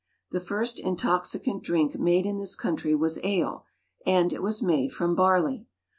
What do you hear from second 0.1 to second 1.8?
The first intoxicant